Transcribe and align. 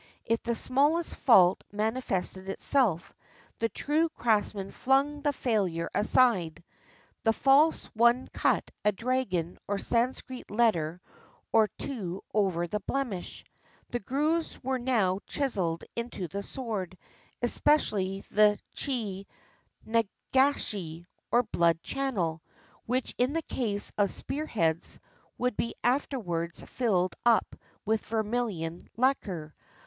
If 0.25 0.41
the 0.41 0.55
smallest 0.55 1.15
fault 1.15 1.63
manifested 1.71 2.49
itself, 2.49 3.13
the 3.59 3.69
true 3.69 4.09
craftsman 4.09 4.71
flung 4.71 5.21
the 5.21 5.31
failure 5.31 5.91
aside— 5.93 6.63
the 7.23 7.33
false 7.33 7.85
one 7.93 8.27
cut 8.33 8.71
a 8.83 8.91
dragon 8.91 9.59
or 9.67 9.75
a 9.75 9.79
Sanskrit 9.79 10.49
letter 10.49 11.01
or 11.51 11.67
two 11.77 12.23
over 12.33 12.65
the 12.65 12.79
blemish. 12.79 13.45
The 13.91 13.99
grooves 13.99 14.57
were 14.63 14.79
now 14.79 15.19
chiseled 15.27 15.83
into 15.95 16.27
the 16.27 16.41
sword, 16.41 16.97
especially 17.43 18.21
the 18.31 18.57
chi 18.75 19.27
nagashi 19.85 21.05
or 21.31 21.43
blood 21.43 21.79
channel, 21.83 22.41
which 22.87 23.13
in 23.19 23.33
the 23.33 23.43
case 23.43 23.91
of 23.99 24.09
spear 24.09 24.47
heads 24.47 24.99
would 25.37 25.55
be 25.55 25.75
afterwards 25.83 26.63
filled 26.63 27.13
up 27.23 27.55
with 27.85 28.03
vermilion 28.03 28.89
lacquer. 28.97 29.53